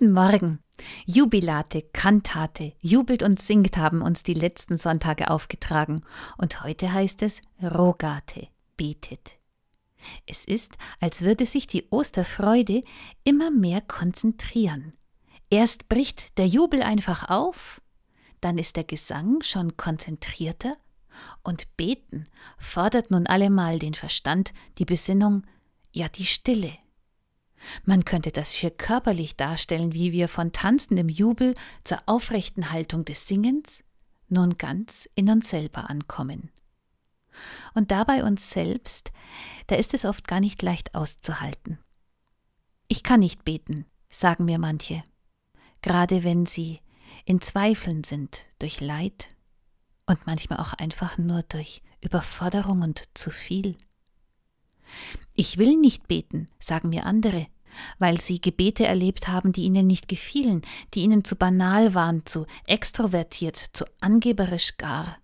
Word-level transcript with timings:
Guten 0.00 0.14
Morgen. 0.14 0.60
Jubilate, 1.04 1.82
Kantate, 1.82 2.72
jubelt 2.80 3.22
und 3.22 3.38
singt 3.38 3.76
haben 3.76 4.00
uns 4.00 4.22
die 4.22 4.32
letzten 4.32 4.78
Sonntage 4.78 5.30
aufgetragen. 5.30 6.00
Und 6.38 6.64
heute 6.64 6.90
heißt 6.90 7.20
es 7.20 7.42
Rogate, 7.62 8.48
betet. 8.78 9.36
Es 10.24 10.46
ist, 10.46 10.78
als 11.00 11.20
würde 11.20 11.44
sich 11.44 11.66
die 11.66 11.86
Osterfreude 11.90 12.82
immer 13.24 13.50
mehr 13.50 13.82
konzentrieren. 13.82 14.94
Erst 15.50 15.90
bricht 15.90 16.38
der 16.38 16.46
Jubel 16.46 16.82
einfach 16.82 17.28
auf, 17.28 17.82
dann 18.40 18.56
ist 18.56 18.76
der 18.76 18.84
Gesang 18.84 19.42
schon 19.42 19.76
konzentrierter 19.76 20.72
und 21.42 21.76
Beten 21.76 22.24
fordert 22.56 23.10
nun 23.10 23.26
allemal 23.26 23.78
den 23.78 23.92
Verstand, 23.92 24.54
die 24.78 24.86
Besinnung, 24.86 25.42
ja 25.92 26.08
die 26.08 26.24
Stille. 26.24 26.72
Man 27.84 28.04
könnte 28.04 28.30
das 28.32 28.50
hier 28.52 28.70
körperlich 28.70 29.36
darstellen, 29.36 29.92
wie 29.92 30.12
wir 30.12 30.28
von 30.28 30.52
tanzendem 30.52 31.08
Jubel 31.08 31.54
zur 31.84 31.98
aufrechten 32.06 32.70
Haltung 32.70 33.04
des 33.04 33.26
Singens 33.26 33.84
nun 34.28 34.58
ganz 34.58 35.08
in 35.14 35.28
uns 35.28 35.50
selber 35.50 35.90
ankommen. 35.90 36.50
Und 37.74 37.90
dabei 37.90 38.24
uns 38.24 38.50
selbst, 38.50 39.12
da 39.66 39.76
ist 39.76 39.94
es 39.94 40.04
oft 40.04 40.26
gar 40.26 40.40
nicht 40.40 40.62
leicht 40.62 40.94
auszuhalten. 40.94 41.78
Ich 42.88 43.02
kann 43.02 43.20
nicht 43.20 43.44
beten, 43.44 43.86
sagen 44.08 44.44
mir 44.44 44.58
manche, 44.58 45.02
gerade 45.82 46.24
wenn 46.24 46.46
sie 46.46 46.80
in 47.24 47.40
Zweifeln 47.40 48.04
sind 48.04 48.48
durch 48.58 48.80
Leid 48.80 49.28
und 50.06 50.26
manchmal 50.26 50.58
auch 50.58 50.72
einfach 50.74 51.18
nur 51.18 51.42
durch 51.42 51.82
Überforderung 52.00 52.82
und 52.82 53.08
zu 53.14 53.30
viel. 53.30 53.76
Ich 55.34 55.58
will 55.58 55.76
nicht 55.76 56.08
beten, 56.08 56.46
sagen 56.58 56.90
mir 56.90 57.06
andere, 57.06 57.46
weil 57.98 58.20
sie 58.20 58.40
Gebete 58.40 58.86
erlebt 58.86 59.28
haben, 59.28 59.52
die 59.52 59.64
ihnen 59.64 59.86
nicht 59.86 60.08
gefielen, 60.08 60.62
die 60.94 61.02
ihnen 61.02 61.24
zu 61.24 61.36
banal 61.36 61.94
waren, 61.94 62.26
zu 62.26 62.46
extrovertiert, 62.66 63.70
zu 63.72 63.84
angeberisch 64.00 64.76
gar. 64.76 65.18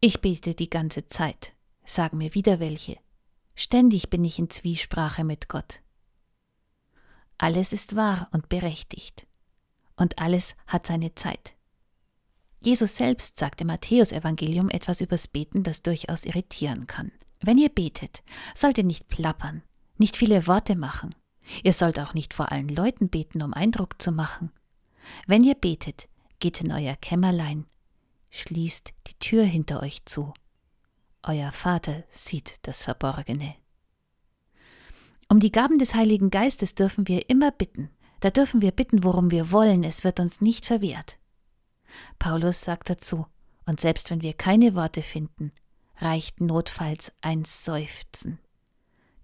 Ich 0.00 0.20
bete 0.20 0.54
die 0.54 0.70
ganze 0.70 1.06
Zeit, 1.08 1.54
sagen 1.84 2.18
mir 2.18 2.34
wieder 2.34 2.60
welche. 2.60 2.98
Ständig 3.54 4.10
bin 4.10 4.24
ich 4.24 4.38
in 4.38 4.50
Zwiesprache 4.50 5.24
mit 5.24 5.48
Gott. 5.48 5.80
Alles 7.38 7.72
ist 7.72 7.96
wahr 7.96 8.28
und 8.32 8.48
berechtigt. 8.48 9.26
Und 9.96 10.18
alles 10.18 10.54
hat 10.66 10.86
seine 10.86 11.14
Zeit. 11.14 11.56
Jesus 12.60 12.96
selbst 12.96 13.38
sagt 13.38 13.60
im 13.60 13.68
Matthäusevangelium 13.68 14.70
etwas 14.70 15.00
übers 15.00 15.28
Beten, 15.28 15.62
das 15.62 15.82
durchaus 15.82 16.24
irritieren 16.24 16.86
kann. 16.86 17.12
Wenn 17.40 17.58
ihr 17.58 17.68
betet, 17.68 18.22
sollt 18.54 18.78
ihr 18.78 18.84
nicht 18.84 19.08
plappern, 19.08 19.62
nicht 19.96 20.16
viele 20.16 20.46
Worte 20.46 20.76
machen. 20.76 21.14
Ihr 21.62 21.72
sollt 21.72 21.98
auch 21.98 22.14
nicht 22.14 22.34
vor 22.34 22.52
allen 22.52 22.68
Leuten 22.68 23.08
beten, 23.08 23.42
um 23.42 23.54
Eindruck 23.54 24.00
zu 24.00 24.12
machen. 24.12 24.50
Wenn 25.26 25.44
ihr 25.44 25.54
betet, 25.54 26.08
geht 26.40 26.60
in 26.60 26.72
euer 26.72 26.96
Kämmerlein, 26.96 27.66
schließt 28.30 28.92
die 29.06 29.14
Tür 29.14 29.44
hinter 29.44 29.82
euch 29.82 30.04
zu. 30.04 30.34
Euer 31.22 31.52
Vater 31.52 32.04
sieht 32.10 32.56
das 32.62 32.84
Verborgene. 32.84 33.54
Um 35.28 35.40
die 35.40 35.52
Gaben 35.52 35.78
des 35.78 35.94
Heiligen 35.94 36.30
Geistes 36.30 36.74
dürfen 36.74 37.06
wir 37.08 37.28
immer 37.28 37.50
bitten. 37.50 37.90
Da 38.20 38.30
dürfen 38.30 38.62
wir 38.62 38.72
bitten, 38.72 39.04
worum 39.04 39.30
wir 39.30 39.52
wollen, 39.52 39.84
es 39.84 40.04
wird 40.04 40.20
uns 40.20 40.40
nicht 40.40 40.66
verwehrt. 40.66 41.18
Paulus 42.18 42.62
sagt 42.62 42.90
dazu, 42.90 43.26
und 43.66 43.80
selbst 43.80 44.10
wenn 44.10 44.22
wir 44.22 44.32
keine 44.32 44.74
Worte 44.74 45.02
finden, 45.02 45.52
reicht 46.00 46.40
notfalls 46.40 47.12
ein 47.20 47.44
Seufzen. 47.44 48.38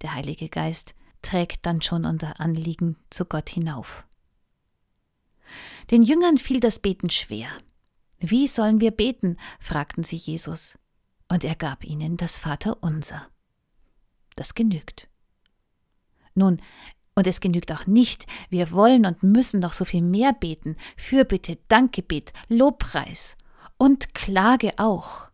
Der 0.02 0.14
Heilige 0.14 0.48
Geist 0.48 0.94
trägt 1.22 1.64
dann 1.66 1.80
schon 1.80 2.04
unser 2.04 2.40
Anliegen 2.40 2.96
zu 3.10 3.24
Gott 3.24 3.48
hinauf. 3.48 4.04
Den 5.90 6.02
Jüngern 6.02 6.38
fiel 6.38 6.60
das 6.60 6.78
Beten 6.78 7.10
schwer. 7.10 7.48
Wie 8.18 8.46
sollen 8.46 8.80
wir 8.80 8.90
beten? 8.90 9.36
fragten 9.60 10.04
sie 10.04 10.16
Jesus. 10.16 10.78
Und 11.28 11.44
er 11.44 11.54
gab 11.54 11.84
ihnen 11.84 12.16
das 12.16 12.36
Vaterunser. 12.38 13.28
Das 14.36 14.54
genügt. 14.54 15.08
Nun, 16.34 16.60
und 17.14 17.26
es 17.26 17.40
genügt 17.40 17.70
auch 17.70 17.86
nicht, 17.86 18.26
wir 18.50 18.72
wollen 18.72 19.06
und 19.06 19.22
müssen 19.22 19.60
noch 19.60 19.72
so 19.72 19.84
viel 19.84 20.02
mehr 20.02 20.32
beten, 20.32 20.76
Fürbitte, 20.96 21.58
Dankgebet, 21.68 22.32
Lobpreis 22.48 23.36
und 23.78 24.14
Klage 24.14 24.72
auch. 24.78 25.30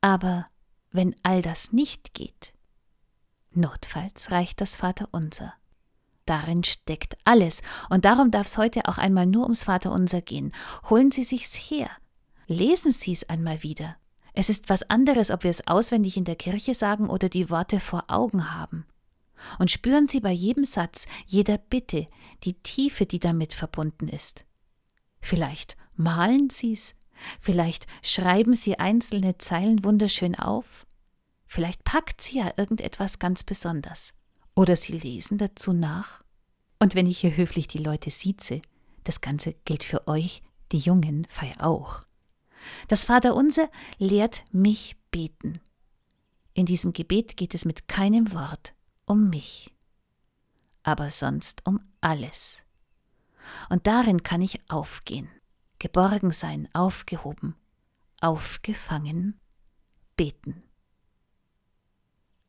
Aber 0.00 0.44
wenn 0.90 1.14
all 1.22 1.42
das 1.42 1.72
nicht 1.72 2.14
geht, 2.14 2.54
Notfalls 3.52 4.30
reicht 4.30 4.60
das 4.60 4.76
Vaterunser. 4.76 5.54
Darin 6.26 6.62
steckt 6.62 7.16
alles, 7.24 7.62
und 7.88 8.04
darum 8.04 8.30
darf 8.30 8.46
es 8.46 8.58
heute 8.58 8.86
auch 8.86 8.98
einmal 8.98 9.26
nur 9.26 9.44
ums 9.44 9.64
Vaterunser 9.64 10.20
gehen. 10.20 10.52
Holen 10.88 11.10
Sie 11.10 11.24
sich's 11.24 11.54
her. 11.54 11.90
Lesen 12.46 12.92
Sie 12.92 13.12
es 13.12 13.28
einmal 13.28 13.62
wieder. 13.62 13.96
Es 14.34 14.50
ist 14.50 14.68
was 14.68 14.88
anderes, 14.90 15.30
ob 15.30 15.42
wir 15.42 15.50
es 15.50 15.66
auswendig 15.66 16.16
in 16.16 16.24
der 16.24 16.36
Kirche 16.36 16.74
sagen 16.74 17.08
oder 17.08 17.28
die 17.28 17.50
Worte 17.50 17.80
vor 17.80 18.04
Augen 18.08 18.54
haben. 18.54 18.86
Und 19.58 19.70
spüren 19.70 20.06
Sie 20.06 20.20
bei 20.20 20.32
jedem 20.32 20.64
Satz, 20.64 21.06
jeder 21.26 21.58
Bitte, 21.58 22.06
die 22.44 22.54
Tiefe, 22.54 23.06
die 23.06 23.18
damit 23.18 23.54
verbunden 23.54 24.08
ist. 24.08 24.44
Vielleicht 25.20 25.76
malen 25.96 26.50
Sie's, 26.50 26.94
vielleicht 27.40 27.86
schreiben 28.02 28.54
Sie 28.54 28.78
einzelne 28.78 29.38
Zeilen 29.38 29.84
wunderschön 29.84 30.34
auf, 30.34 30.86
Vielleicht 31.48 31.82
packt 31.82 32.20
sie 32.20 32.38
ja 32.38 32.52
irgendetwas 32.56 33.18
ganz 33.18 33.42
besonders. 33.42 34.12
Oder 34.54 34.76
sie 34.76 34.92
lesen 34.92 35.38
dazu 35.38 35.72
nach. 35.72 36.22
Und 36.78 36.94
wenn 36.94 37.06
ich 37.06 37.18
hier 37.18 37.36
höflich 37.36 37.66
die 37.66 37.78
Leute 37.78 38.10
sieze, 38.10 38.60
das 39.02 39.22
Ganze 39.22 39.54
gilt 39.64 39.82
für 39.82 40.06
euch, 40.06 40.42
die 40.70 40.78
Jungen, 40.78 41.24
fei 41.28 41.52
auch. 41.58 42.04
Das 42.86 43.04
Vaterunser 43.04 43.70
lehrt 43.96 44.44
mich 44.52 44.96
beten. 45.10 45.60
In 46.52 46.66
diesem 46.66 46.92
Gebet 46.92 47.36
geht 47.36 47.54
es 47.54 47.64
mit 47.64 47.88
keinem 47.88 48.32
Wort 48.32 48.74
um 49.06 49.30
mich, 49.30 49.72
aber 50.82 51.10
sonst 51.10 51.64
um 51.64 51.80
alles. 52.02 52.62
Und 53.70 53.86
darin 53.86 54.22
kann 54.22 54.42
ich 54.42 54.60
aufgehen, 54.68 55.30
geborgen 55.78 56.32
sein, 56.32 56.68
aufgehoben, 56.72 57.56
aufgefangen, 58.20 59.40
beten 60.16 60.62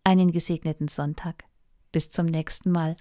einen 0.09 0.31
gesegneten 0.31 0.87
Sonntag. 0.87 1.43
Bis 1.91 2.09
zum 2.09 2.25
nächsten 2.25 2.71
Mal. 2.71 2.97